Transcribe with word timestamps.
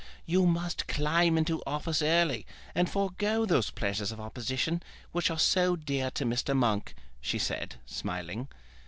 "You 0.25 0.47
must 0.47 0.87
climb 0.87 1.37
into 1.37 1.61
office 1.67 2.01
early, 2.01 2.47
and 2.73 2.89
forego 2.89 3.45
those 3.45 3.69
pleasures 3.69 4.11
of 4.11 4.19
opposition 4.19 4.81
which 5.11 5.29
are 5.29 5.37
so 5.37 5.75
dear 5.75 6.09
to 6.09 6.25
Mr. 6.25 6.57
Monk," 6.57 6.95
she 7.21 7.37
said, 7.37 7.75
smiling. 7.85 8.47